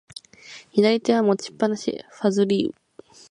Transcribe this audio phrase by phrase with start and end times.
[0.73, 2.73] 左手は持ちっぱなし、ファズリウ。